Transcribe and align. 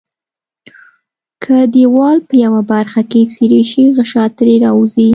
که 1.43 1.55
دیوال 1.73 2.17
په 2.27 2.35
یوه 2.45 2.61
برخه 2.71 3.01
کې 3.11 3.21
څیري 3.33 3.61
شي 3.71 3.83
غشا 3.95 4.25
ترې 4.37 4.55
راوځي. 4.65 5.09